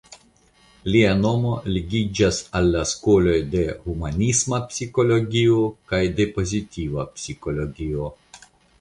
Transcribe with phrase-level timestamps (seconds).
[0.93, 8.15] Lia nomo ligiĝas al la skoloj de humanisma psikologio kaj de pozitiva psikologio.